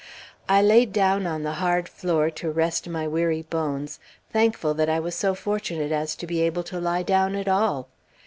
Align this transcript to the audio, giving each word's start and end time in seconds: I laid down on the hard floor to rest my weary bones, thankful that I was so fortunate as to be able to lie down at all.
I 0.49 0.63
laid 0.63 0.91
down 0.93 1.27
on 1.27 1.43
the 1.43 1.51
hard 1.61 1.87
floor 1.87 2.31
to 2.31 2.49
rest 2.49 2.89
my 2.89 3.07
weary 3.07 3.43
bones, 3.43 3.99
thankful 4.31 4.73
that 4.73 4.89
I 4.89 4.99
was 4.99 5.13
so 5.13 5.35
fortunate 5.35 5.91
as 5.91 6.15
to 6.15 6.25
be 6.25 6.41
able 6.41 6.63
to 6.63 6.79
lie 6.79 7.03
down 7.03 7.35
at 7.35 7.47
all. 7.47 7.87